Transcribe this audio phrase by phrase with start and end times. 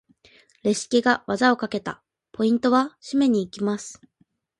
[0.63, 2.01] レシキが技をかけた！
[2.31, 2.97] ポイントは？
[3.03, 4.01] 締めに行きます！